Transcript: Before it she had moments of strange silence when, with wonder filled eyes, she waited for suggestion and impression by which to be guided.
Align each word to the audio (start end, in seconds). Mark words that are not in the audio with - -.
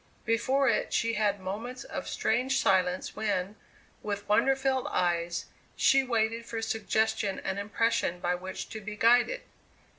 Before 0.25 0.67
it 0.67 0.91
she 0.93 1.13
had 1.13 1.39
moments 1.39 1.83
of 1.83 2.07
strange 2.09 2.59
silence 2.59 3.15
when, 3.15 3.55
with 4.01 4.27
wonder 4.27 4.55
filled 4.55 4.87
eyes, 4.89 5.45
she 5.75 6.01
waited 6.03 6.43
for 6.43 6.59
suggestion 6.63 7.37
and 7.43 7.59
impression 7.59 8.19
by 8.19 8.33
which 8.33 8.67
to 8.69 8.81
be 8.81 8.95
guided. 8.95 9.41